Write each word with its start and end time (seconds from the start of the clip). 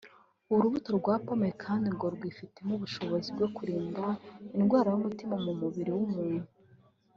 urubuto 0.53 0.89
rwa 0.99 1.15
pomme 1.25 1.49
kandi 1.63 1.87
ngo 1.95 2.05
rwifitemo 2.15 2.71
ubushobozi 2.75 3.29
bwo 3.35 3.47
kurinda 3.55 4.03
indwara 4.57 4.87
y’umutima 4.91 5.35
mu 5.45 5.53
mubiri 5.61 5.91
w’umuntu 5.97 6.45